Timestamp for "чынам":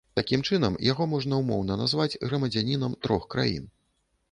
0.47-0.77